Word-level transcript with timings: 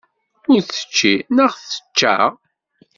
Ur 0.51 0.61
tečči 0.63 1.15
neɣ 1.35 1.51
tečča? 1.69 2.15